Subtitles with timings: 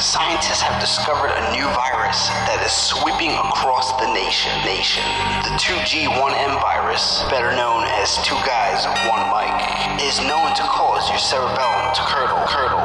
[0.00, 4.50] Scientists have discovered a new virus that is sweeping across the nation.
[4.66, 5.06] Nation.
[5.46, 9.54] The 2G1M virus, better known as Two Guys, One Mic,
[10.02, 12.82] is known to cause your cerebellum to curdle, curdle,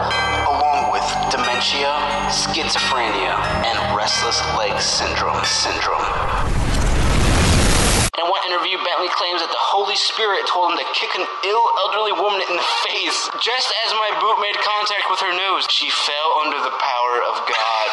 [0.54, 1.98] along with dementia,
[2.30, 5.42] schizophrenia, and restless leg syndrome.
[5.44, 6.69] Syndrome.
[8.20, 11.66] In one interview, Bentley claims that the Holy Spirit told him to kick an ill
[11.88, 13.32] elderly woman in the face.
[13.40, 17.40] Just as my boot made contact with her nose, she fell under the power of
[17.48, 17.88] God.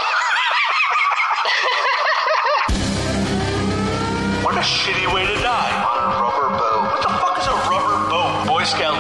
[4.42, 5.74] What a shitty way to die.
[5.94, 6.90] On a rubber boat.
[6.90, 8.50] What the fuck is a rubber boat?
[8.50, 8.98] Boy Scout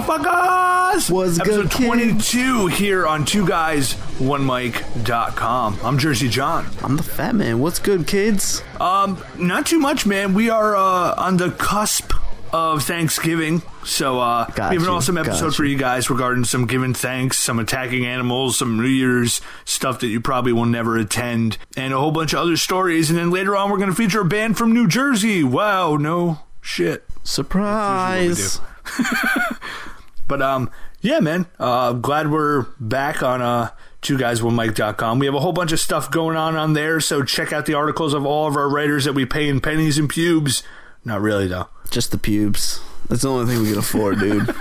[0.00, 1.10] motherfuckers!
[1.10, 2.30] What's Episode good, kids?
[2.30, 5.78] 22 here on Two Guys One Mic.com.
[5.82, 6.66] I'm Jersey John.
[6.82, 7.60] I'm the fat man.
[7.60, 8.62] What's good, kids?
[8.80, 10.34] Um, not too much, man.
[10.34, 12.12] We are uh, on the cusp
[12.52, 15.72] of Thanksgiving, so uh, Got we have an you, awesome episode for you.
[15.72, 20.20] you guys regarding some giving thanks, some attacking animals, some New Year's stuff that you
[20.20, 23.08] probably will never attend, and a whole bunch of other stories.
[23.08, 25.44] And then later on, we're going to feature a band from New Jersey.
[25.44, 27.04] Wow, no shit.
[27.22, 28.60] Surprise!
[30.30, 31.46] But um, yeah, man.
[31.58, 35.18] Uh, glad we're back on uh, two guys one mic.com.
[35.18, 37.74] We have a whole bunch of stuff going on on there, so check out the
[37.74, 40.62] articles of all of our writers that we pay in pennies and pubes.
[41.04, 41.66] Not really though.
[41.90, 42.80] Just the pubes.
[43.08, 44.54] That's the only thing we can afford, dude.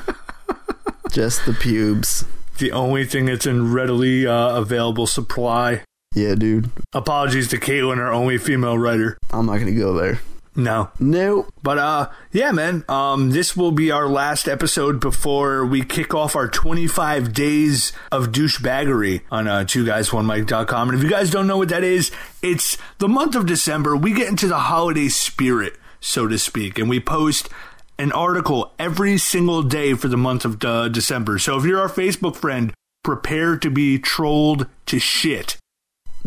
[1.12, 2.26] Just the pubes.
[2.58, 5.84] The only thing that's in readily uh, available supply.
[6.16, 6.72] Yeah, dude.
[6.94, 9.20] Apologies to Caitlin, our only female writer.
[9.30, 10.20] I'm not gonna go there.
[10.56, 11.48] No, No.
[11.64, 12.84] But uh yeah, man.
[12.90, 18.32] Um this will be our last episode before we kick off our 25 days of
[18.32, 20.90] douchebaggery on uh two guys one mic.com.
[20.90, 23.96] And if you guys don't know what that is, it's the month of December.
[23.96, 27.48] We get into the holiday spirit, so to speak, and we post
[27.98, 31.38] an article every single day for the month of uh, December.
[31.38, 35.58] So if you're our Facebook friend, prepare to be trolled to shit.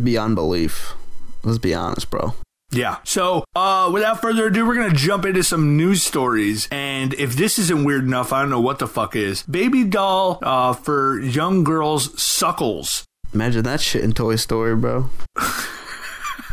[0.02, 0.94] Beyond belief.
[1.42, 2.34] Let's be honest, bro.
[2.72, 2.98] Yeah.
[3.04, 6.68] So, uh, without further ado, we're gonna jump into some news stories.
[6.72, 9.42] And if this isn't weird enough, I don't know what the fuck is.
[9.42, 13.04] Baby doll, uh, for young girls suckles.
[13.34, 15.10] Imagine that shit in Toy Story, bro.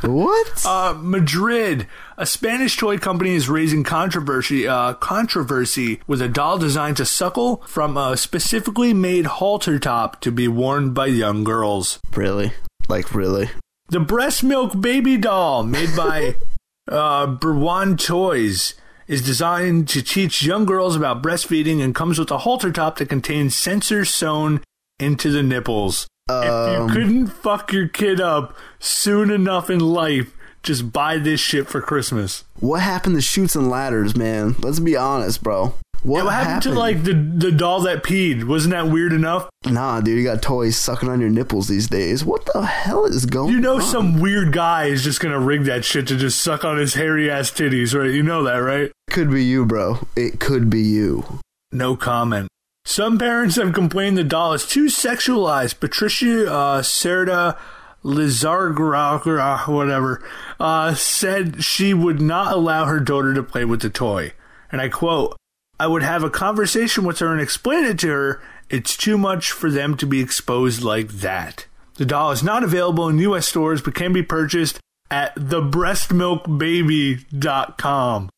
[0.02, 0.66] what?
[0.66, 1.88] Uh, Madrid,
[2.18, 7.58] a Spanish toy company is raising controversy, uh, controversy with a doll designed to suckle
[7.68, 12.00] from a specifically made halter top to be worn by young girls.
[12.16, 12.54] really?
[12.88, 13.50] Like really?
[13.90, 16.36] The breast milk baby doll made by
[16.88, 18.76] uh, Berjuan Toys
[19.08, 23.10] is designed to teach young girls about breastfeeding and comes with a halter top that
[23.10, 24.62] contains sensors sewn
[25.00, 26.08] into the nipples.
[26.30, 31.40] if Um, you couldn't fuck your kid up soon enough in life, just buy this
[31.40, 32.44] shit for Christmas.
[32.60, 34.56] What happened to shoots and ladders, man?
[34.60, 35.74] Let's be honest, bro.
[36.04, 38.46] What, What happened, to like the the doll that peed?
[38.46, 39.50] Wasn't that weird enough?
[39.66, 42.24] Nah, dude, you got toys sucking on your nipples these days.
[42.24, 43.54] What the hell is going on?
[43.54, 43.82] You know, on?
[43.82, 47.30] some weird guy is just gonna rig that shit to just suck on his hairy
[47.30, 48.12] ass titties, right?
[48.12, 48.92] You know that, right?
[49.10, 50.08] could be you, bro.
[50.16, 51.40] It could be you.
[51.72, 52.48] No comment.
[52.86, 55.80] Some parents have complained the doll is too sexualized.
[55.80, 57.58] Patricia uh, Serta
[58.04, 60.24] Lizargra, whatever,
[60.60, 64.34] uh, said she would not allow her daughter to play with the toy.
[64.72, 65.36] And I quote,
[65.80, 68.42] I would have a conversation with her and explain it to her.
[68.70, 71.66] It's too much for them to be exposed like that.
[71.96, 73.48] The doll is not available in U.S.
[73.48, 74.80] stores but can be purchased
[75.10, 78.30] at thebreastmilkbaby.com.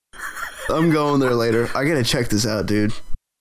[0.69, 1.67] I'm going there later.
[1.75, 2.93] I gotta check this out, dude.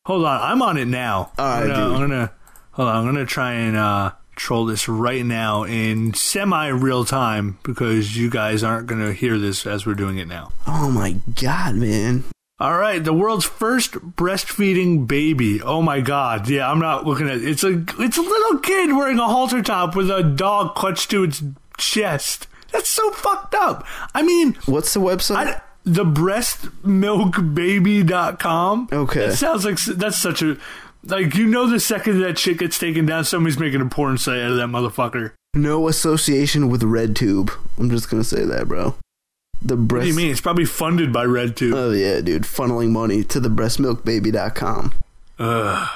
[0.06, 1.30] Hold on, I'm on it now.
[1.38, 1.92] All right, I'm gonna, dude.
[1.92, 2.32] I'm gonna
[2.72, 2.96] hold on.
[2.96, 8.30] I'm gonna try and uh, troll this right now in semi real time because you
[8.30, 10.50] guys aren't gonna hear this as we're doing it now.
[10.66, 12.24] Oh my god, man.
[12.60, 15.62] All right, the world's first breastfeeding baby.
[15.62, 19.18] Oh my god, yeah, I'm not looking at it's a it's a little kid wearing
[19.18, 21.42] a halter top with a dog clutched to its
[21.78, 22.48] chest.
[22.70, 23.86] That's so fucked up.
[24.14, 25.36] I mean, What's the website?
[25.36, 28.88] I, the breastmilkbaby.com.
[28.92, 29.28] Okay.
[29.28, 30.58] That sounds like that's such a
[31.04, 34.40] like you know the second that shit gets taken down, somebody's making a porn site
[34.40, 35.32] out of that motherfucker.
[35.54, 37.50] no association with RedTube.
[37.78, 38.96] I'm just gonna say that, bro.
[39.62, 40.00] The breast.
[40.00, 40.30] What do you mean?
[40.30, 41.74] It's probably funded by Red RedTube.
[41.74, 42.42] Oh yeah, dude.
[42.44, 44.92] Funneling money to the breastmilkbaby.com.
[45.38, 45.88] Ugh.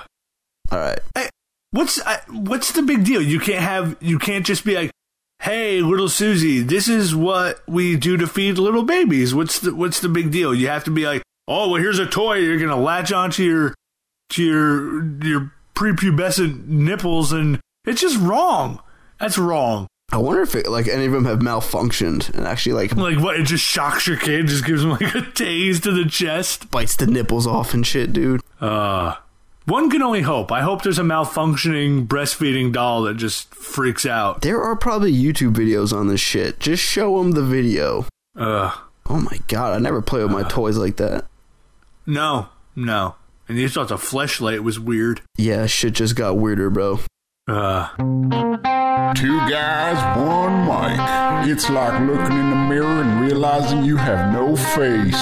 [0.70, 1.00] All right.
[1.70, 3.20] What's I, what's the big deal?
[3.20, 4.90] You can't have you can't just be like,
[5.42, 9.98] "Hey, little Susie, this is what we do to feed little babies." What's the what's
[9.98, 10.54] the big deal?
[10.54, 12.36] You have to be like, "Oh, well, here's a toy.
[12.36, 13.74] You're gonna latch onto your
[14.30, 18.80] to your your prepubescent nipples and It's just wrong.
[19.18, 19.88] That's wrong.
[20.14, 23.34] I wonder if it, like any of them have malfunctioned and actually like Like what?
[23.34, 24.46] It just shocks your kid.
[24.46, 26.70] Just gives him like a tase to the chest.
[26.70, 28.40] bites the nipples off and shit, dude.
[28.60, 29.16] Uh,
[29.64, 30.52] one can only hope.
[30.52, 34.42] I hope there's a malfunctioning breastfeeding doll that just freaks out.
[34.42, 36.60] There are probably YouTube videos on this shit.
[36.60, 38.06] Just show them the video.
[38.36, 38.70] Uh,
[39.06, 41.26] Oh my god, I never play with my toys like that.
[42.06, 43.16] no, no.
[43.48, 45.20] And you thought the fleshlight was weird.
[45.36, 47.00] Yeah, shit just got weirder, bro.
[47.46, 47.88] Uh,
[49.14, 51.50] Two guys, one mic.
[51.50, 55.14] It's like looking in the mirror and realizing you have no face.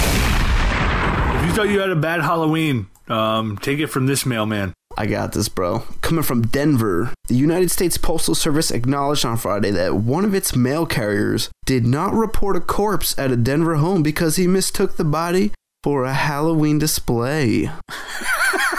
[0.00, 4.72] if you thought you had a bad Halloween, um, take it from this mailman.
[4.96, 5.80] I got this, bro.
[6.00, 10.56] Coming from Denver, the United States Postal Service acknowledged on Friday that one of its
[10.56, 15.04] mail carriers did not report a corpse at a Denver home because he mistook the
[15.04, 15.52] body
[15.82, 17.70] for a Halloween display.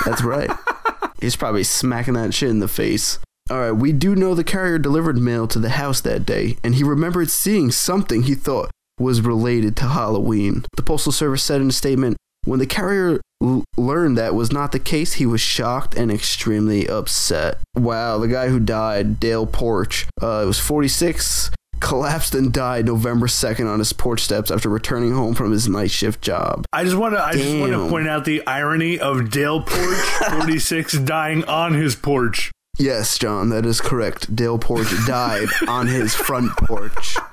[0.05, 0.49] That's right.
[1.21, 3.19] He's probably smacking that shit in the face.
[3.49, 6.75] All right, we do know the carrier delivered mail to the house that day, and
[6.75, 10.65] he remembered seeing something he thought was related to Halloween.
[10.77, 12.15] The Postal Service said in a statement
[12.45, 16.87] when the carrier l- learned that was not the case, he was shocked and extremely
[16.87, 17.57] upset.
[17.75, 21.51] Wow, the guy who died, Dale Porch, uh, it was 46,
[21.83, 25.91] collapsed and died November 2nd on his porch steps after returning home from his night
[25.91, 26.65] shift job.
[26.73, 27.23] I just want to.
[27.23, 29.97] I just want to point out the irony of Dale Porch,
[30.31, 32.51] forty six, dying on his porch.
[32.79, 34.35] Yes, John, that is correct.
[34.35, 37.15] Dale Porch died on his front porch.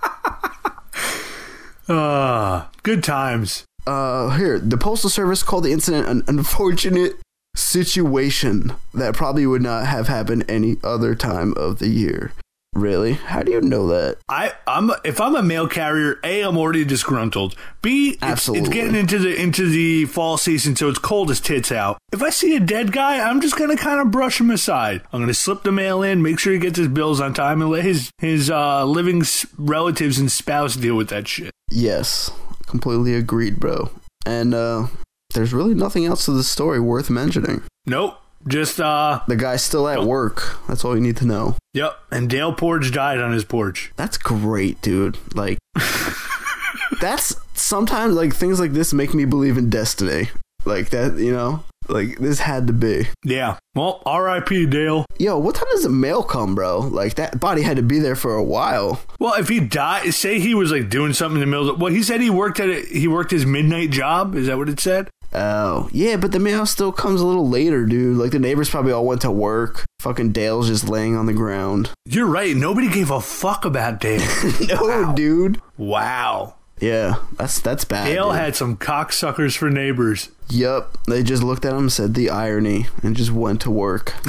[1.93, 3.65] Ah, good times.
[3.85, 7.17] Uh, here, the Postal Service called the incident an unfortunate
[7.57, 12.33] situation that probably would not have happened any other time of the year.
[12.73, 13.15] Really?
[13.15, 14.19] How do you know that?
[14.29, 17.57] I, I'm if I'm a mail carrier, a I'm already disgruntled.
[17.83, 21.73] B, it's, it's getting into the into the fall season, so it's cold as tits
[21.73, 21.99] out.
[22.13, 25.03] If I see a dead guy, I'm just gonna kind of brush him aside.
[25.13, 27.71] I'm gonna slip the mail in, make sure he gets his bills on time, and
[27.71, 29.25] let his his uh, living
[29.59, 31.51] relatives and spouse deal with that shit.
[31.71, 32.31] Yes,
[32.67, 33.91] completely agreed, bro.
[34.25, 34.87] And uh,
[35.35, 37.63] there's really nothing else to the story worth mentioning.
[37.87, 40.59] Nope, just uh, The guy's still at work.
[40.69, 41.57] That's all you need to know.
[41.75, 41.99] yep.
[42.11, 43.93] And Dale Porch died on his porch.
[43.97, 45.19] That's great, dude.
[45.35, 45.59] Like,
[47.01, 50.31] that's sometimes like things like this make me believe in destiny.
[50.65, 51.65] Like that, you know.
[51.89, 53.09] Like this had to be.
[53.25, 53.57] Yeah.
[53.75, 54.67] Well, R.I.P.
[54.67, 55.07] Dale.
[55.19, 56.79] Yo, what time does the mail come, bro?
[56.81, 59.01] Like that body had to be there for a while.
[59.19, 61.71] Well, if he died, say he was like doing something in the middle.
[61.71, 62.87] Of, well, he said he worked at it.
[62.89, 64.35] He worked his midnight job.
[64.37, 65.09] Is that what it said?
[65.33, 68.17] Oh, yeah, but the mail still comes a little later, dude.
[68.17, 69.85] Like the neighbors probably all went to work.
[70.01, 71.91] Fucking Dale's just laying on the ground.
[72.07, 72.57] You're right.
[72.57, 74.21] Nobody gave a fuck about Dale.
[74.69, 75.61] no, dude.
[75.77, 76.55] wow.
[76.81, 78.07] Yeah, that's that's bad.
[78.07, 78.41] Dale dude.
[78.41, 80.31] had some cocksuckers for neighbors.
[80.49, 80.97] Yup.
[81.07, 84.15] They just looked at him, said the irony, and just went to work.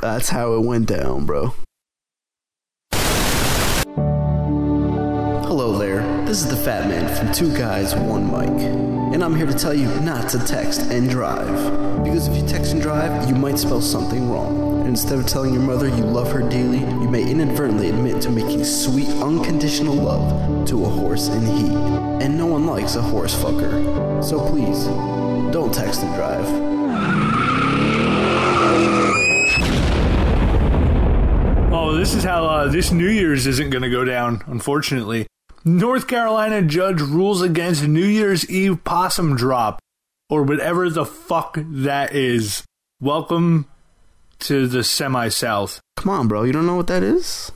[0.00, 1.54] That's how it went down, bro.
[6.30, 8.62] This is the Fat Man from Two Guys, One Mic.
[9.12, 12.04] And I'm here to tell you not to text and drive.
[12.04, 14.78] Because if you text and drive, you might spell something wrong.
[14.78, 18.30] And instead of telling your mother you love her dearly, you may inadvertently admit to
[18.30, 21.72] making sweet, unconditional love to a horse in heat.
[22.22, 24.22] And no one likes a horse fucker.
[24.22, 24.84] So please,
[25.52, 26.46] don't text and drive.
[31.72, 35.26] Oh, this is how uh, this New Year's isn't going to go down, unfortunately.
[35.64, 39.78] North Carolina judge rules against New Year's Eve possum drop,
[40.30, 42.64] or whatever the fuck that is.
[42.98, 43.66] Welcome
[44.40, 45.80] to the semi South.
[45.96, 46.44] Come on, bro.
[46.44, 47.52] You don't know what that is?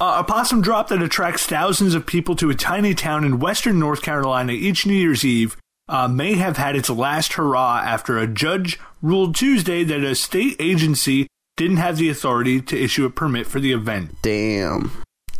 [0.00, 3.78] Uh, a possum drop that attracts thousands of people to a tiny town in western
[3.78, 5.56] North Carolina each New Year's Eve
[5.88, 10.56] uh, may have had its last hurrah after a judge ruled Tuesday that a state
[10.58, 14.16] agency didn't have the authority to issue a permit for the event.
[14.20, 14.90] Damn.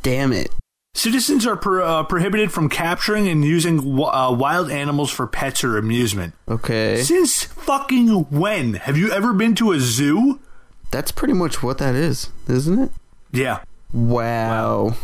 [0.02, 0.52] Damn it.
[0.96, 5.62] Citizens are pro- uh, prohibited from capturing and using w- uh, wild animals for pets
[5.62, 6.32] or amusement.
[6.48, 7.02] Okay.
[7.02, 8.74] Since fucking when?
[8.74, 10.40] Have you ever been to a zoo?
[10.90, 12.90] That's pretty much what that is, isn't it?
[13.30, 13.60] Yeah.
[13.92, 14.94] Wow.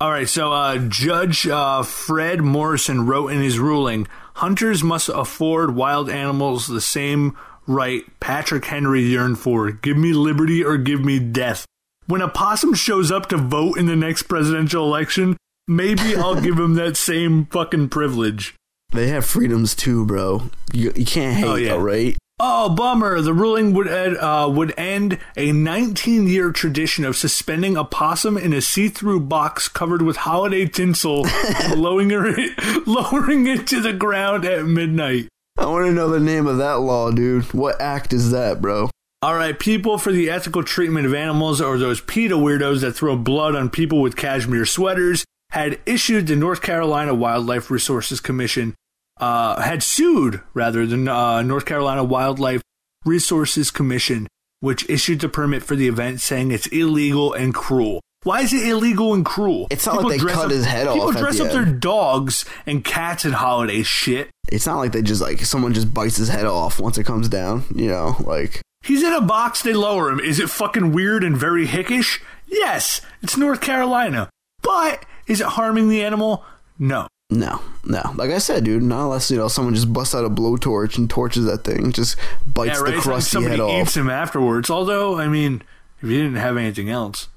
[0.00, 5.74] All right, so uh, Judge uh, Fred Morrison wrote in his ruling hunters must afford
[5.74, 7.36] wild animals the same
[7.66, 11.64] right Patrick Henry yearned for give me liberty or give me death.
[12.08, 15.36] When a possum shows up to vote in the next presidential election,
[15.68, 18.54] maybe I'll give him that same fucking privilege.
[18.92, 20.50] They have freedoms too, bro.
[20.72, 21.68] You, you can't hate, Oh, yeah.
[21.74, 22.16] though, right?
[22.40, 23.20] Oh, bummer.
[23.20, 28.38] The ruling would end, uh, would end a 19 year tradition of suspending a possum
[28.38, 33.82] in a see through box covered with holiday tinsel and lowering it, lowering it to
[33.82, 35.28] the ground at midnight.
[35.58, 37.52] I want to know the name of that law, dude.
[37.52, 38.88] What act is that, bro?
[39.20, 43.16] All right, people for the ethical treatment of animals or those PETA weirdos that throw
[43.16, 48.76] blood on people with cashmere sweaters had issued the North Carolina Wildlife Resources Commission,
[49.20, 52.62] uh, had sued rather than uh, North Carolina Wildlife
[53.04, 54.28] Resources Commission,
[54.60, 58.00] which issued the permit for the event, saying it's illegal and cruel.
[58.22, 59.66] Why is it illegal and cruel?
[59.72, 61.64] It's not like they cut up- his head People off People dress the up their
[61.64, 64.30] dogs and cats at holiday shit.
[64.52, 67.28] It's not like they just like someone just bites his head off once it comes
[67.28, 67.64] down.
[67.74, 70.18] You know, like He's in a box, they lower him.
[70.18, 72.22] Is it fucking weird and very hickish?
[72.46, 74.30] Yes, it's North Carolina.
[74.62, 76.42] But is it harming the animal?
[76.78, 77.06] No.
[77.28, 78.12] no, no.
[78.14, 81.10] Like I said, dude, not unless you know someone just busts out a blowtorch and
[81.10, 82.16] torches that thing, just
[82.46, 82.90] bites yeah, right.
[82.92, 84.70] the It's like crusty somebody head eats him afterwards.
[84.70, 85.62] Although, I mean,
[86.00, 87.28] if you didn't have anything else.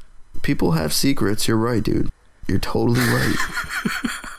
[0.43, 1.49] People have secrets.
[1.49, 2.09] You're right, dude.
[2.47, 3.35] You're totally right.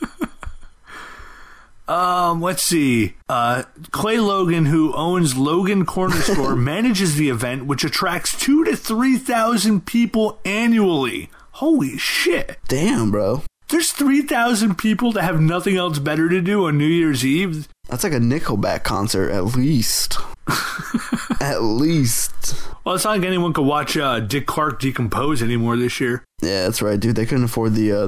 [1.88, 3.14] Um, let's see.
[3.28, 8.76] Uh, Clay Logan, who owns Logan Corner Store, manages the event, which attracts two to
[8.76, 11.30] three thousand people annually.
[11.52, 12.58] Holy shit!
[12.68, 13.42] Damn, bro.
[13.68, 17.68] There's three thousand people that have nothing else better to do on New Year's Eve.
[17.88, 20.18] That's like a Nickelback concert, at least.
[21.40, 22.54] at least.
[22.84, 26.24] Well, it's not like anyone could watch uh, Dick Clark decompose anymore this year.
[26.40, 27.16] Yeah, that's right, dude.
[27.16, 28.06] They couldn't afford the uh,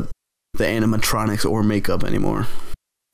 [0.55, 2.47] the animatronics or makeup anymore.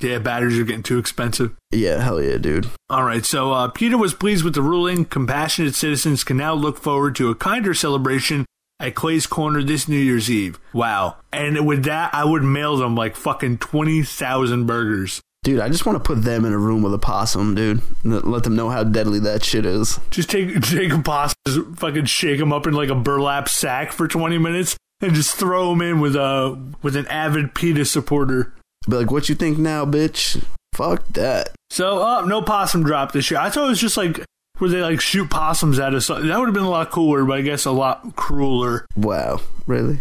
[0.00, 1.54] Yeah, batteries are getting too expensive.
[1.70, 2.70] Yeah, hell yeah, dude.
[2.88, 5.04] All right, so uh, PETA was pleased with the ruling.
[5.04, 8.46] Compassionate citizens can now look forward to a kinder celebration
[8.80, 10.58] at Clay's Corner this New Year's Eve.
[10.72, 11.16] Wow.
[11.32, 15.20] And with that, I would mail them like fucking 20,000 burgers.
[15.42, 17.80] Dude, I just want to put them in a room with a possum, dude.
[18.04, 19.98] and Let them know how deadly that shit is.
[20.10, 24.08] Just take, take a pasta, fucking shake them up in like a burlap sack for
[24.08, 28.52] 20 minutes and just throw them in with, a, with an avid PETA supporter.
[28.88, 30.42] Be like, what you think now, bitch?
[30.74, 31.50] Fuck that.
[31.70, 33.38] So, uh, no possum drop this year.
[33.40, 34.24] I thought it was just like
[34.58, 36.08] where they like shoot possums at us.
[36.08, 38.86] That would have been a lot cooler, but I guess a lot crueler.
[38.96, 40.00] Wow, really?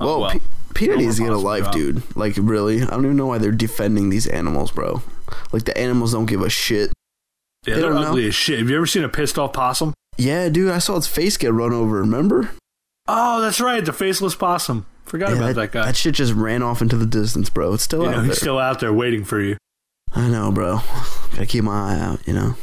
[0.00, 0.30] Oh, Whoa, well.
[0.30, 0.40] P-
[0.74, 1.74] PETA needs to get a life, drop.
[1.74, 2.16] dude.
[2.16, 2.82] Like, really?
[2.82, 5.02] I don't even know why they're defending these animals, bro.
[5.52, 6.92] Like, the animals don't give a shit.
[7.66, 8.08] Yeah, They they're don't know.
[8.08, 8.58] ugly as shit.
[8.58, 9.94] Have you ever seen a pissed off possum?
[10.18, 12.50] Yeah, dude, I saw its face get run over, remember?
[13.06, 14.86] Oh, that's right, the faceless possum.
[15.04, 15.86] Forgot Yeah, about that, that, guy.
[15.86, 17.74] that shit just ran off into the distance, bro.
[17.74, 18.26] It's still you out know, there.
[18.28, 19.56] he's still out there waiting for you.
[20.12, 20.76] I know, bro.
[21.32, 22.54] Gotta keep my eye out, you know?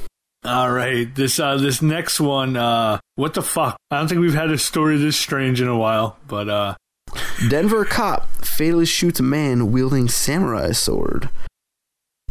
[0.43, 3.77] All right, this uh, this next one, uh, what the fuck?
[3.91, 6.75] I don't think we've had a story this strange in a while, but uh,
[7.47, 11.29] Denver cop fatally shoots a man wielding samurai sword.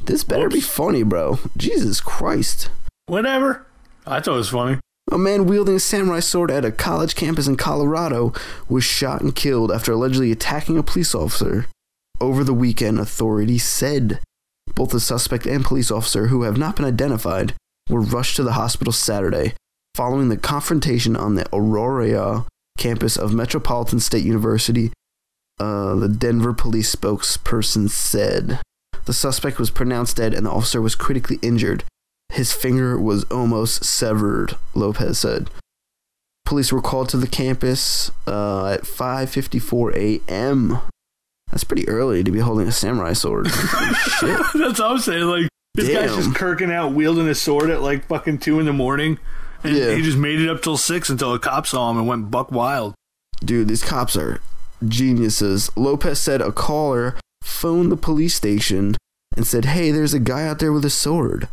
[0.07, 1.38] This better be funny, bro.
[1.57, 2.69] Jesus Christ.
[3.07, 3.64] whatever.
[4.07, 4.79] I thought it was funny.
[5.12, 8.33] A man wielding a samurai sword at a college campus in Colorado
[8.69, 11.67] was shot and killed after allegedly attacking a police officer.
[12.21, 14.21] Over the weekend, authorities said
[14.75, 17.55] both the suspect and police officer, who have not been identified,
[17.88, 19.55] were rushed to the hospital Saturday
[19.97, 22.47] following the confrontation on the Aurora
[22.79, 24.93] campus of Metropolitan State University.
[25.59, 28.61] Uh, the Denver police spokesperson said
[29.07, 31.85] the suspect was pronounced dead and the officer was critically injured.
[32.30, 35.50] His finger was almost severed, Lopez said.
[36.44, 39.94] Police were called to the campus uh, at 5:54
[40.28, 40.78] a.m.
[41.50, 43.49] That's pretty early to be holding a samurai sword.
[43.50, 44.38] Shit.
[44.54, 45.25] that's what I'm saying.
[45.25, 48.72] Like this guy's just kirking out, wielding a sword at like fucking two in the
[48.72, 49.18] morning,
[49.64, 49.94] and Yeah.
[49.94, 52.50] he just made it up till six until a cop saw him and went buck
[52.52, 52.94] wild.
[53.44, 54.40] Dude, these cops are
[54.87, 55.70] geniuses.
[55.76, 58.96] Lopez said a caller phoned the police station
[59.37, 61.49] and said, "Hey, there's a guy out there with a sword."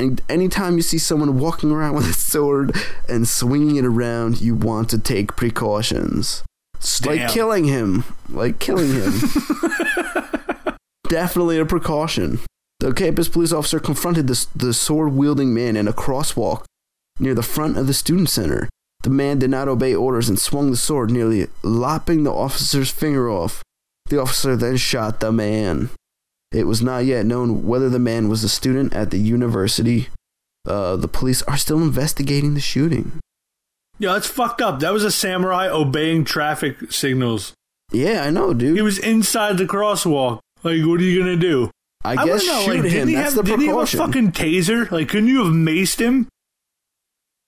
[0.00, 2.74] And anytime you see someone walking around with a sword
[3.08, 6.42] and swinging it around, you want to take precautions.
[6.76, 8.04] It's like killing him.
[8.30, 9.12] Like killing him.
[11.08, 12.40] Definitely a precaution.
[12.78, 16.64] The campus police officer confronted the, the sword wielding man in a crosswalk
[17.18, 18.70] near the front of the student center.
[19.02, 23.28] The man did not obey orders and swung the sword, nearly lopping the officer's finger
[23.28, 23.62] off.
[24.08, 25.90] The officer then shot the man.
[26.52, 30.08] It was not yet known whether the man was a student at the university.
[30.66, 33.20] Uh, the police are still investigating the shooting.
[33.98, 34.80] Yeah, that's fucked up.
[34.80, 37.52] That was a samurai obeying traffic signals.
[37.92, 38.76] Yeah, I know, dude.
[38.76, 40.40] He was inside the crosswalk.
[40.62, 41.70] Like, what are you gonna do?
[42.02, 43.08] I I guess know, shoot like, him.
[43.08, 44.90] he That's have, the didn't he have a fucking taser?
[44.90, 46.28] Like, couldn't you have maced him?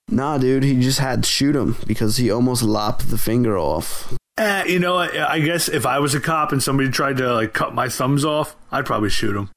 [0.09, 4.13] Nah, dude, he just had to shoot him because he almost lopped the finger off.
[4.37, 7.33] Eh, you know, I, I guess if I was a cop and somebody tried to
[7.33, 9.49] like cut my thumbs off, I'd probably shoot him.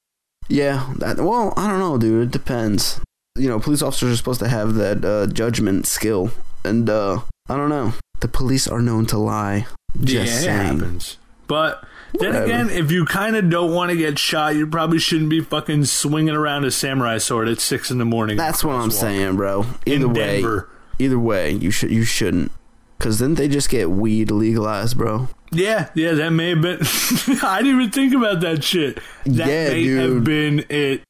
[0.49, 2.29] Yeah, that, well, I don't know, dude.
[2.29, 3.01] It depends.
[3.37, 6.31] you know, police officers are supposed to have that uh, judgment skill,
[6.65, 7.95] and uh, I don't know.
[8.21, 9.67] The police are known to lie.
[9.99, 10.79] Just yeah, it saying.
[10.79, 11.17] happens.
[11.49, 11.83] But
[12.19, 12.45] then Whatever.
[12.45, 15.85] again, if you kind of don't want to get shot, you probably shouldn't be fucking
[15.87, 18.37] swinging around a samurai sword at six in the morning.
[18.37, 19.65] That's what I'm saying, bro.
[19.87, 20.69] Either In way, Denver.
[20.99, 22.53] either way, you should you shouldn't,
[22.99, 25.29] because then they just get weed legalized, bro.
[25.53, 26.79] Yeah, yeah, that may have been.
[27.43, 28.99] I didn't even think about that shit.
[29.25, 31.03] That Yeah, may have been it.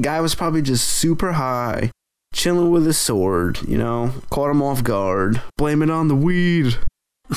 [0.00, 1.90] Guy was probably just super high,
[2.34, 3.58] chilling with his sword.
[3.66, 5.40] You know, caught him off guard.
[5.56, 6.76] Blame it on the weed.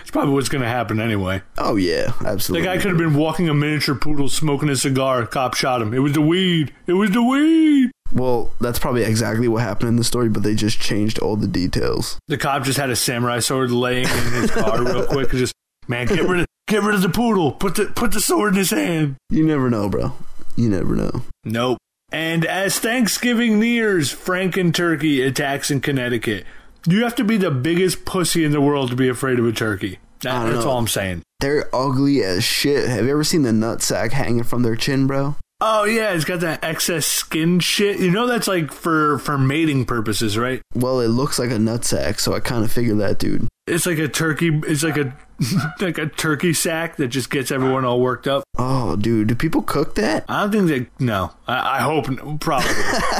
[0.00, 1.42] It's probably what's going to happen anyway.
[1.58, 2.66] Oh yeah, absolutely.
[2.66, 5.26] The guy could have been walking a miniature poodle smoking a cigar.
[5.26, 5.92] Cop shot him.
[5.92, 6.72] It was the weed.
[6.86, 7.90] It was the weed.
[8.12, 11.46] Well, that's probably exactly what happened in the story, but they just changed all the
[11.46, 12.18] details.
[12.28, 15.30] The cop just had a samurai sword laying in his car real quick.
[15.30, 15.52] and Just
[15.88, 17.52] man, get rid of get rid of the poodle.
[17.52, 19.16] Put the put the sword in his hand.
[19.30, 20.12] You never know, bro.
[20.56, 21.22] You never know.
[21.44, 21.78] Nope.
[22.10, 26.46] And as Thanksgiving nears, Franken turkey attacks in Connecticut.
[26.86, 29.52] You have to be the biggest pussy in the world to be afraid of a
[29.52, 29.98] turkey.
[30.22, 30.70] That- that's know.
[30.70, 31.22] all I'm saying.
[31.40, 32.88] They're ugly as shit.
[32.88, 35.36] Have you ever seen the nutsack hanging from their chin, bro?
[35.60, 37.98] Oh yeah, it's got that excess skin shit.
[37.98, 40.62] You know that's like for for mating purposes, right?
[40.74, 43.48] Well, it looks like a nutsack, so I kind of figured that, dude.
[43.66, 44.60] It's like a turkey.
[44.66, 45.16] It's like a
[45.80, 48.44] like a turkey sack that just gets everyone all worked up.
[48.56, 50.24] Oh, dude, do people cook that?
[50.28, 51.04] I don't think they.
[51.04, 52.06] No, I, I hope
[52.40, 52.70] probably.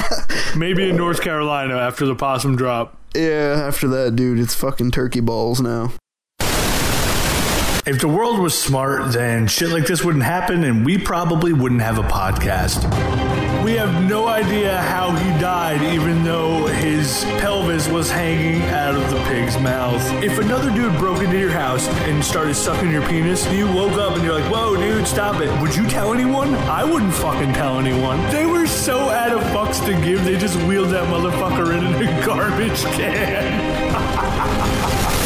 [0.55, 2.95] Maybe in North Carolina after the possum drop.
[3.13, 5.91] Yeah, after that, dude, it's fucking turkey balls now.
[7.89, 11.81] If the world was smart, then shit like this wouldn't happen, and we probably wouldn't
[11.81, 12.83] have a podcast.
[13.63, 19.09] We have no idea how he died, even though his pelvis was hanging out of
[19.09, 20.03] the pig's mouth.
[20.21, 24.13] If another dude broke into your house and started sucking your penis, you woke up
[24.13, 25.49] and you're like, whoa, dude, stop it.
[25.59, 26.53] Would you tell anyone?
[26.53, 28.21] I wouldn't fucking tell anyone.
[28.31, 32.25] They were so out of fucks to give, they just wheeled that motherfucker in a
[32.27, 33.89] garbage can.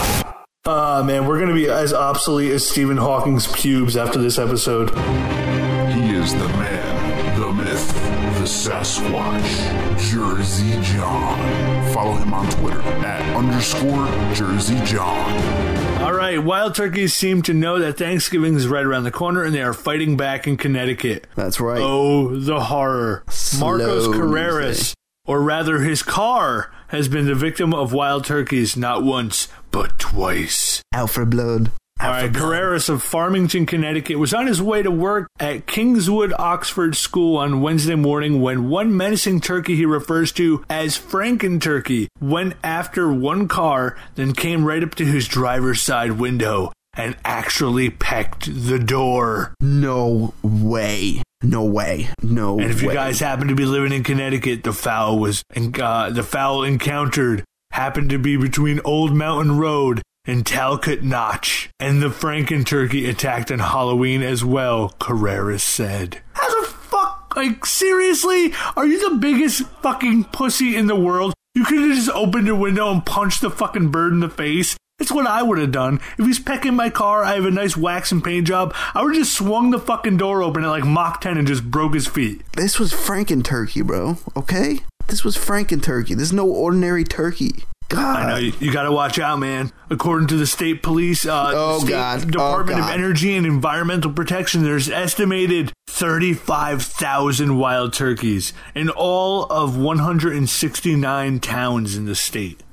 [0.65, 4.91] Uh, man, we're gonna be as obsolete as Stephen Hawking's pubes after this episode.
[4.91, 7.93] He is the man, the myth,
[8.39, 11.93] the Sasquatch, Jersey John.
[11.93, 16.01] Follow him on Twitter at underscore Jersey John.
[16.01, 19.53] All right, wild turkeys seem to know that Thanksgiving is right around the corner, and
[19.53, 21.27] they are fighting back in Connecticut.
[21.35, 21.81] That's right.
[21.81, 23.25] Oh, the horror!
[23.59, 24.93] Marcos Carreras,
[25.25, 30.81] or rather, his car, has been the victim of wild turkeys not once but twice.
[30.93, 31.71] Alfred Blood.
[31.99, 36.95] All right, Carreras of Farmington, Connecticut, was on his way to work at Kingswood Oxford
[36.95, 42.55] School on Wednesday morning when one menacing turkey he refers to as Franken Turkey went
[42.63, 48.67] after one car, then came right up to his driver's side window and actually pecked
[48.67, 49.53] the door.
[49.61, 51.21] No way.
[51.41, 52.09] No way.
[52.21, 56.09] No And if you guys happen to be living in Connecticut, the foul was uh,
[56.09, 62.07] the foul encountered happened to be between Old Mountain Road and Talcott Notch, and the
[62.07, 64.95] Franken turkey attacked on Halloween as well.
[64.99, 66.21] Carreras said.
[66.33, 67.33] How the fuck?
[67.35, 68.53] Like seriously?
[68.77, 71.33] Are you the biggest fucking pussy in the world?
[71.55, 74.77] You could have just opened your window and punched the fucking bird in the face.
[74.99, 75.99] That's what I would have done.
[76.17, 78.73] If he's pecking my car, I have a nice wax and paint job.
[78.93, 81.69] I would have just swung the fucking door open at like Mach 10 and just
[81.69, 82.43] broke his feet.
[82.53, 84.17] This was Franken turkey, bro.
[84.37, 84.79] Okay?
[85.07, 86.13] This was Franken turkey.
[86.15, 87.63] This is no ordinary turkey.
[87.89, 88.19] God.
[88.23, 89.71] I know you, you got to watch out, man.
[89.89, 92.23] According to the state police, uh, Oh, state God.
[92.23, 99.77] Oh, Department of Energy and Environmental Protection, there's estimated 35,000 wild turkeys in all of
[99.77, 102.63] 169 towns in the state.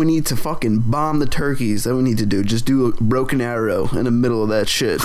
[0.00, 1.84] We need to fucking bomb the turkeys.
[1.84, 2.42] That we need to do.
[2.42, 5.02] Just do a broken arrow in the middle of that shit.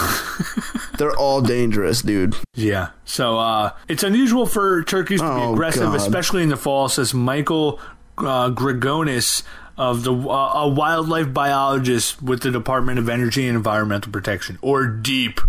[0.98, 2.34] They're all dangerous, dude.
[2.54, 2.92] Yeah.
[3.04, 5.96] So uh, it's unusual for turkeys to be Oh, aggressive, God.
[5.96, 7.80] especially in the fall, says Michael
[8.18, 9.44] uh, Gregonis
[9.78, 14.88] of the uh, a wildlife biologist with the Department of Energy and Environmental Protection, or
[14.88, 15.42] DEEP.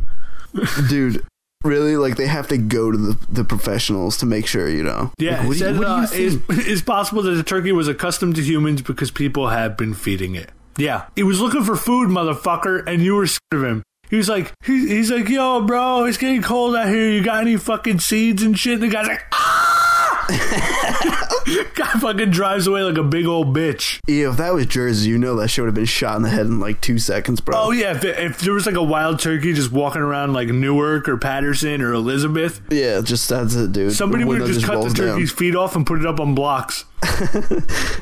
[0.89, 1.23] Dude,
[1.67, 1.97] really?
[1.97, 5.13] Like they have to go to the, the professionals to make sure, you know?
[5.19, 7.43] Yeah, Like, it what, do you, what do you uh, it's, it's possible that the
[7.43, 10.51] turkey was accustomed to humans because people have been feeding it.
[10.79, 13.83] Yeah, he was looking for food, motherfucker, and you were scared of him.
[14.11, 17.11] He was like, he, he's like, yo, bro, it's getting cold out here.
[17.11, 18.81] You got any fucking seeds and shit?
[18.81, 21.23] The guy's like, ah!
[21.75, 24.01] Guy fucking drives away like a big old bitch.
[24.09, 26.29] Yeah, if that was Jersey, you know that shit would have been shot in the
[26.29, 27.55] head in like two seconds, bro.
[27.57, 31.09] Oh yeah, if, if there was like a wild turkey just walking around like Newark
[31.09, 33.93] or Paterson or Elizabeth, Yeah, just that's it, dude.
[33.93, 35.07] somebody would window just cut the rolls down.
[35.09, 36.85] turkey's feet off and put it up on blocks.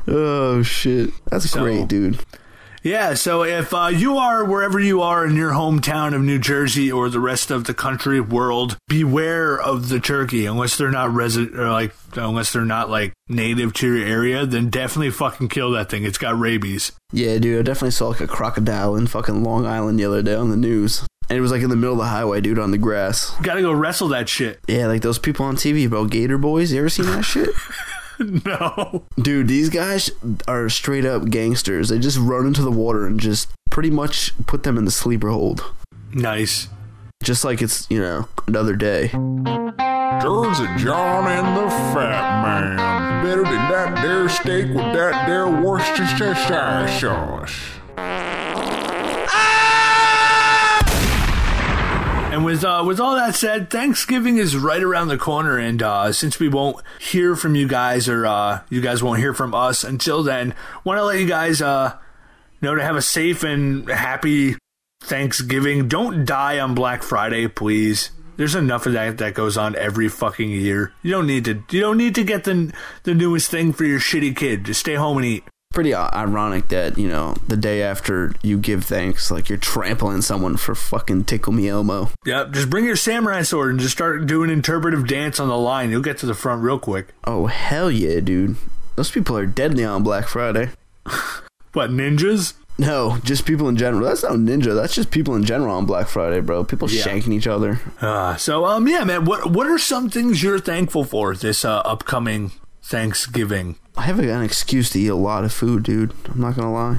[0.07, 2.19] Oh shit, that's So- great, dude.
[2.85, 6.93] Yeah, so if uh, you are wherever you are in your hometown of New Jersey
[6.93, 10.45] or the rest of the country, world, beware of the turkey.
[10.45, 14.69] Unless they're not resident, or like unless they're not like native to your area, then
[14.69, 16.05] definitely fucking kill that thing.
[16.05, 16.93] It's got rabies.
[17.11, 20.35] Yeah, dude, I definitely saw like a crocodile in fucking Long Island the other day
[20.35, 21.07] on the news.
[21.31, 23.31] And it was like in the middle of the highway, dude, on the grass.
[23.41, 24.61] Got to go wrestle that shit.
[24.69, 26.05] Yeah, like those people on TV, bro.
[26.05, 26.71] Gator Boys.
[26.71, 27.49] You ever seen that shit?
[28.45, 29.05] no.
[29.21, 30.11] Dude, these guys
[30.47, 31.89] are straight up gangsters.
[31.89, 35.31] They just run into the water and just pretty much put them in the sleeper
[35.31, 35.65] hold.
[36.13, 36.69] Nice.
[37.23, 39.09] Just like it's, you know, another day.
[40.23, 43.25] Jersey John and the Fat Man.
[43.25, 47.55] Better than that there steak with that there Worcestershire sauce.
[52.35, 56.13] And with uh, with all that said, Thanksgiving is right around the corner, and uh,
[56.13, 59.85] since we won't hear from you guys, or uh, you guys won't hear from us
[59.85, 61.97] until then, want to let you guys uh,
[62.61, 64.57] know to have a safe and happy
[65.01, 65.87] Thanksgiving.
[65.87, 68.11] Don't die on Black Friday, please.
[68.37, 70.93] There's enough of that that goes on every fucking year.
[71.05, 71.63] You don't need to.
[71.71, 74.65] You don't need to get the the newest thing for your shitty kid.
[74.65, 75.45] Just stay home and eat.
[75.75, 80.23] Pretty uh, ironic that, you know, the day after you give thanks, like you're trampling
[80.23, 82.11] someone for fucking Tickle Me Elmo.
[82.25, 82.53] Yep.
[82.53, 85.91] Just bring your samurai sword and just start doing interpretive dance on the line.
[85.91, 87.09] You'll get to the front real quick.
[87.25, 88.55] Oh, hell yeah, dude.
[88.95, 90.71] Those people are deadly on Black Friday.
[91.73, 92.55] What ninjas?
[92.79, 94.05] No, just people in general.
[94.07, 94.77] That's not ninja.
[94.77, 96.63] That's just people in general on Black Friday, bro.
[96.63, 97.03] People Yeah.
[97.03, 97.81] shanking each other.
[98.01, 101.79] Uh, so um yeah man what what are some things you're thankful for this uh,
[101.81, 102.53] upcoming
[102.85, 103.77] Thanksgiving?
[103.97, 106.13] I have an excuse to eat a lot of food, dude.
[106.29, 106.99] I'm not gonna lie.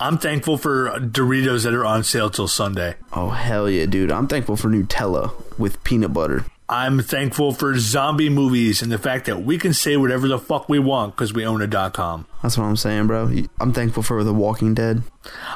[0.00, 2.94] I'm thankful for Doritos that are on sale till Sunday.
[3.12, 4.10] Oh hell yeah, dude!
[4.10, 6.46] I'm thankful for Nutella with peanut butter.
[6.66, 10.70] I'm thankful for zombie movies and the fact that we can say whatever the fuck
[10.70, 12.26] we want because we own a dot com.
[12.42, 13.30] That's what I'm saying, bro.
[13.60, 15.02] I'm thankful for The Walking Dead.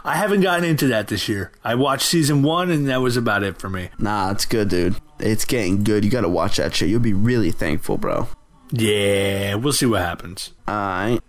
[0.05, 1.51] I haven't gotten into that this year.
[1.64, 3.88] I watched season one and that was about it for me.
[3.99, 4.97] Nah, it's good, dude.
[5.19, 6.05] It's getting good.
[6.05, 6.90] You gotta watch that shit.
[6.90, 8.29] You'll be really thankful, bro.
[8.70, 10.52] Yeah, we'll see what happens.
[10.68, 11.20] Alright.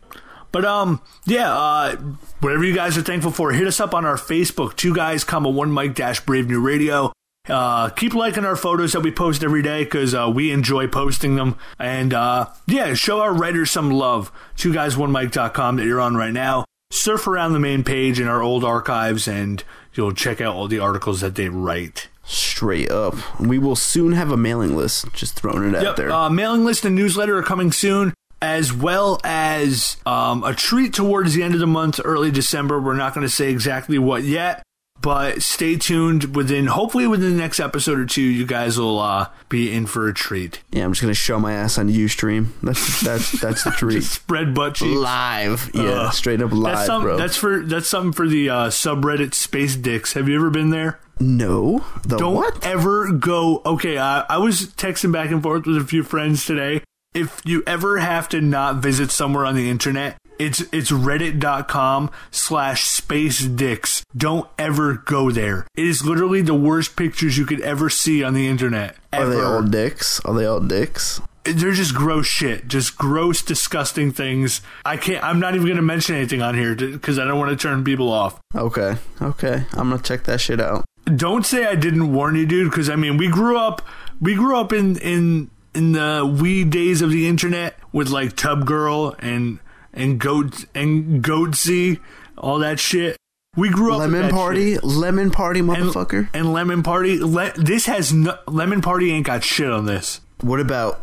[0.52, 1.96] But um, yeah, uh,
[2.40, 5.50] whatever you guys are thankful for, hit us up on our Facebook, two guys, comma
[5.50, 7.12] one mic dash Brave New Radio.
[7.48, 11.36] Uh, keep liking our photos that we post every day because uh, we enjoy posting
[11.36, 11.58] them.
[11.80, 14.32] And uh, yeah, show our writers some love.
[14.56, 16.66] Two guys, one mic.com that you're on right now.
[16.92, 20.80] Surf around the main page in our old archives and you'll check out all the
[20.80, 22.08] articles that they write.
[22.28, 23.16] Straight up.
[23.40, 25.12] We will soon have a mailing list.
[25.14, 26.12] Just throwing it out there.
[26.12, 31.34] Uh, mailing list and newsletter are coming soon, as well as um, a treat towards
[31.34, 32.82] the end of the month, early December.
[32.82, 34.62] We're not going to say exactly what yet,
[35.02, 36.36] but stay tuned.
[36.36, 40.08] Within hopefully within the next episode or two, you guys will uh, be in for
[40.08, 40.62] a treat.
[40.72, 42.48] yeah, I'm just gonna show my ass on UStream.
[42.62, 44.04] That's that's that's the treat.
[44.04, 44.98] Spread butt cheeks.
[44.98, 45.72] live.
[45.74, 47.18] Yeah, Uh, straight up live, that's some, bro.
[47.18, 50.14] That's for that's something for the uh, subreddit Space Dicks.
[50.14, 51.00] Have you ever been there?
[51.20, 51.84] no.
[52.06, 52.64] The Don't what?
[52.66, 53.62] ever go.
[53.66, 56.82] Okay, uh, I was texting back and forth with a few friends today.
[57.16, 62.84] If you ever have to not visit somewhere on the internet, it's it's reddit.com slash
[62.86, 64.04] space dicks.
[64.16, 65.68] Don't ever go there.
[65.76, 68.96] It is literally the worst pictures you could ever see on the internet.
[69.14, 70.20] Are they all dicks?
[70.22, 71.22] Are they all dicks?
[71.44, 72.68] They're just gross shit.
[72.68, 74.60] Just gross, disgusting things.
[74.84, 75.24] I can't.
[75.24, 77.86] I'm not even going to mention anything on here because I don't want to turn
[77.86, 78.40] people off.
[78.54, 79.64] Okay, okay.
[79.74, 80.84] I'm gonna check that shit out.
[81.16, 82.70] don't say I didn't warn you, dude.
[82.70, 83.82] Because I mean, we grew up,
[84.20, 88.66] we grew up in in in the wee days of the internet with like Tub
[88.66, 89.60] Girl and
[89.98, 92.00] and goat and goatse,
[92.38, 93.18] all that shit.
[93.56, 94.84] We grew up Lemon party, shit.
[94.84, 96.30] lemon party, And, motherfucker.
[96.34, 97.18] and lemon party.
[97.20, 100.22] Le- this has no, lemon party ain't got shit on this.
[100.42, 101.02] what about,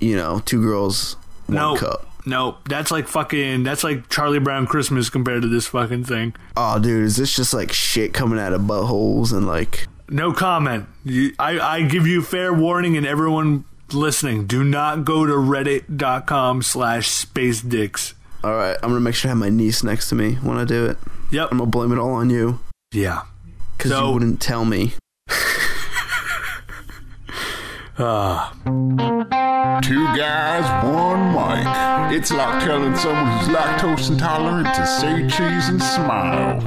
[0.00, 1.14] you know, two girls,
[1.46, 2.06] one No, cup?
[2.26, 3.64] no, that's like fucking.
[3.64, 6.34] That's like Charlie Brown Christmas compared to this fucking thing.
[6.56, 9.88] Oh, dude, is this just like shit coming out of buttholes and like?
[10.08, 10.86] No comment.
[11.04, 13.64] You, I, I give you fair warning, and everyone
[13.94, 18.14] listening, do not go to reddit.com slash space dicks.
[18.44, 20.64] All right, I'm gonna make sure I have my niece next to me when I
[20.64, 20.98] do it.
[21.30, 21.48] Yep.
[21.52, 22.60] I'm gonna blame it all on you
[22.92, 23.22] Yeah.
[23.76, 24.94] because So- you wouldn't tell me.
[27.98, 28.50] Uh,
[29.82, 32.18] Two guys, one mic.
[32.18, 36.58] It's like telling someone who's lactose intolerant to say cheese and smile.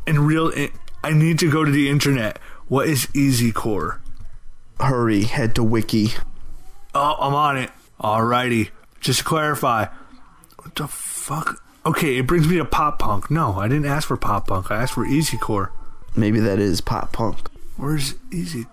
[0.08, 0.52] In real.
[1.04, 2.38] I need to go to the internet.
[2.68, 4.02] What is easy core?
[4.80, 6.14] Hurry, head to wiki.
[6.94, 7.72] Oh, I'm on it.
[8.00, 8.70] Alrighty.
[9.00, 9.88] Just to clarify.
[10.58, 11.64] What the fuck?
[11.86, 13.32] Okay, it brings me to pop punk.
[13.32, 14.72] No, I didn't ask for pop punk.
[14.72, 15.72] I asked for easy core.
[16.16, 17.50] Maybe that is pop punk.
[17.78, 18.66] Where's easy?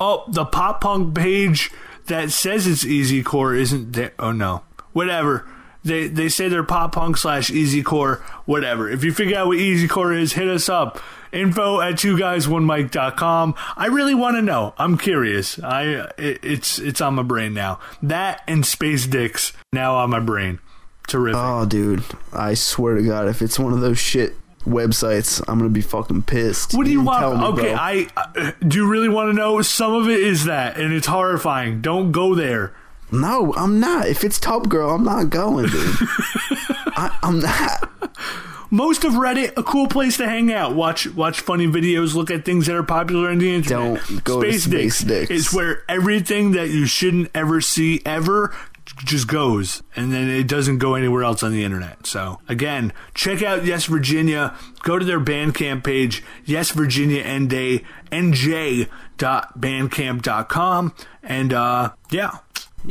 [0.00, 1.70] Oh, the pop punk page
[2.06, 4.12] that says it's easy core isn't there.
[4.18, 4.62] Oh no.
[4.94, 5.46] Whatever.
[5.84, 8.24] They they say they're pop punk slash easy core.
[8.46, 8.88] Whatever.
[8.88, 10.98] If you figure out what easy core is, hit us up.
[11.30, 13.54] Info at two guys one mic.com.
[13.76, 14.72] I really want to know.
[14.78, 15.58] I'm curious.
[15.58, 17.80] I it, it's it's on my brain now.
[18.02, 20.58] That and space dicks now on my brain.
[21.06, 21.38] Terrific.
[21.38, 22.02] Oh, dude.
[22.32, 26.22] I swear to God, if it's one of those shit websites, I'm gonna be fucking
[26.22, 26.72] pissed.
[26.72, 27.20] What do you want?
[27.20, 27.74] tell me, okay, bro.
[27.78, 29.60] I uh, do you really want to know?
[29.60, 31.82] Some of it is that, and it's horrifying.
[31.82, 32.74] Don't go there.
[33.12, 34.08] No, I'm not.
[34.08, 35.96] If it's Tub Girl, I'm not going, dude.
[36.96, 37.90] I, I'm not.
[38.70, 40.74] Most of Reddit, a cool place to hang out.
[40.74, 44.04] Watch watch funny videos, look at things that are popular on the internet.
[44.04, 45.30] Don't go to Space Dicks.
[45.30, 48.52] It's where everything that you shouldn't ever see ever
[49.04, 52.06] just goes and then it doesn't go anywhere else on the internet.
[52.06, 54.54] So again, check out Yes Virginia.
[54.82, 60.94] Go to their Bandcamp page, Yes Virginia NJ, nj.bandcamp.com.
[61.22, 62.38] And uh yeah.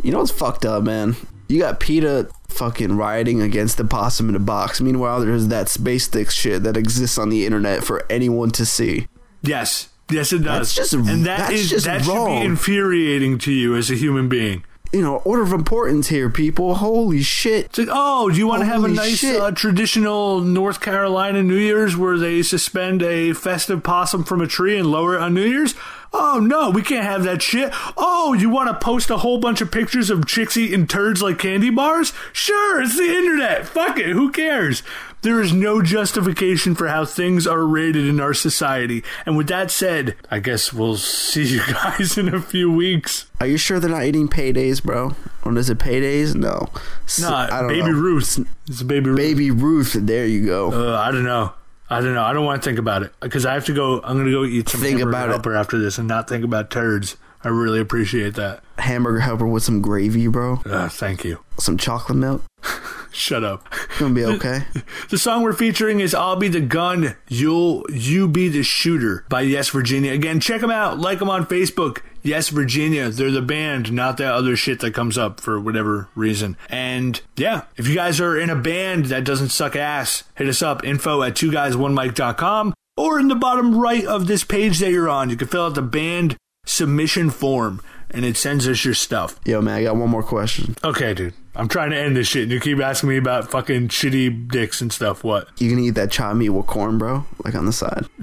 [0.01, 1.15] You know what's fucked up, man?
[1.47, 4.81] You got PETA fucking rioting against the possum in a box.
[4.81, 9.07] Meanwhile, there's that space stick shit that exists on the internet for anyone to see.
[9.41, 9.89] Yes.
[10.09, 10.73] Yes, it does.
[10.73, 13.95] That's just- and that that's is- just that should be infuriating to you as a
[13.95, 14.63] human being.
[14.93, 16.75] You know, order of importance here, people.
[16.75, 17.65] Holy shit.
[17.65, 21.57] It's like, oh, do you want to have a nice uh, traditional North Carolina New
[21.57, 25.45] Year's where they suspend a festive possum from a tree and lower it on New
[25.45, 25.73] Year's?
[26.13, 27.73] Oh no, we can't have that shit.
[27.97, 31.39] Oh, you want to post a whole bunch of pictures of chicks eating turds like
[31.39, 32.13] candy bars?
[32.31, 33.65] Sure, it's the internet.
[33.65, 34.83] Fuck it, who cares?
[35.23, 39.03] There is no justification for how things are rated in our society.
[39.25, 43.25] And with that said, I guess we'll see you guys in a few weeks.
[43.39, 45.15] Are you sure they're not eating paydays, bro?
[45.43, 46.35] Or is it paydays?
[46.35, 46.69] No.
[47.05, 47.97] S- No, I don't Baby know.
[47.99, 48.45] Ruth.
[48.67, 49.17] It's a Baby Ruth.
[49.17, 49.93] Baby Ruth.
[49.93, 50.71] There you go.
[50.71, 51.53] Uh, I don't know.
[51.89, 52.23] I don't know.
[52.23, 54.01] I don't want to think about it because I have to go.
[54.03, 56.69] I'm going to go eat some Think hamburger helper after this and not think about
[56.69, 57.17] turds.
[57.43, 58.61] I really appreciate that.
[58.77, 60.61] Hamburger helper with some gravy, bro.
[60.65, 61.39] Uh, thank you.
[61.59, 62.43] Some chocolate milk.
[63.13, 63.67] Shut up.
[63.99, 64.63] Gonna be okay.
[65.09, 69.41] The song we're featuring is "I'll Be the Gun, You'll You Be the Shooter" by
[69.41, 70.11] Yes Virginia.
[70.11, 70.99] Again, check them out.
[70.99, 72.01] Like them on Facebook.
[72.23, 73.09] Yes Virginia.
[73.09, 76.57] They're the band, not that other shit that comes up for whatever reason.
[76.69, 80.61] And yeah, if you guys are in a band that doesn't suck ass, hit us
[80.61, 80.83] up.
[80.83, 84.91] Info at two guys one mic.com or in the bottom right of this page that
[84.91, 85.29] you're on.
[85.29, 87.81] You can fill out the band submission form
[88.13, 89.39] and it sends us your stuff.
[89.45, 90.75] Yo, man, I got one more question.
[90.83, 91.33] Okay, dude.
[91.55, 94.81] I'm trying to end this shit and you keep asking me about fucking shitty dicks
[94.81, 95.23] and stuff.
[95.23, 95.49] What?
[95.61, 97.25] You gonna eat that chopped meat with corn, bro?
[97.43, 98.05] Like on the side.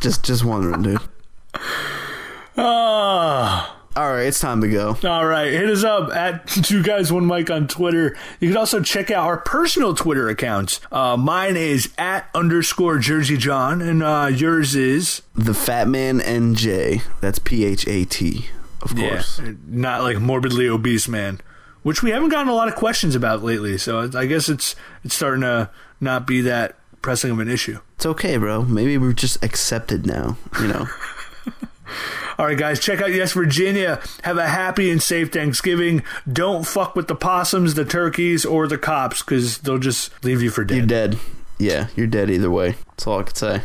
[0.00, 0.98] just, just wondering, dude.
[2.56, 3.75] Ah.
[3.96, 4.98] All right, it's time to go.
[5.04, 8.14] All right, hit us up at two guys one mic on Twitter.
[8.40, 10.80] You can also check out our personal Twitter accounts.
[10.92, 17.04] Uh, mine is at underscore Jersey John, and uh, yours is the Fat Man NJ.
[17.22, 18.50] That's P H A T,
[18.82, 19.38] of course.
[19.38, 21.40] Yeah, not like morbidly obese man,
[21.82, 23.78] which we haven't gotten a lot of questions about lately.
[23.78, 25.70] So I guess it's it's starting to
[26.02, 27.78] not be that pressing of an issue.
[27.94, 28.60] It's okay, bro.
[28.60, 30.36] Maybe we're just accepted now.
[30.60, 30.86] You know.
[32.38, 34.00] All right, guys, check out Yes Virginia.
[34.24, 36.02] Have a happy and safe Thanksgiving.
[36.30, 40.50] Don't fuck with the possums, the turkeys, or the cops because they'll just leave you
[40.50, 40.76] for dead.
[40.76, 41.18] You're dead.
[41.58, 42.76] Yeah, you're dead either way.
[42.90, 43.62] That's all I could say.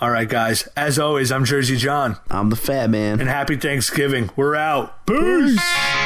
[0.00, 0.68] All right, guys.
[0.76, 2.16] As always, I'm Jersey John.
[2.30, 3.20] I'm the Fat Man.
[3.20, 4.30] And happy Thanksgiving.
[4.36, 5.06] We're out.
[5.06, 5.56] Peace.
[5.56, 6.05] Peace.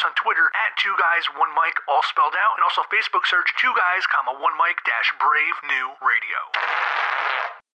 [0.00, 3.52] us on Twitter at Two Guys One Mic, all spelled out, and also Facebook search
[3.60, 7.60] Two Guys, comma One Mic dash Brave New Radio.